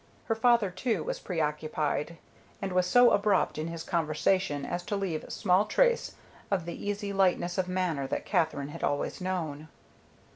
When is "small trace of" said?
5.31-6.65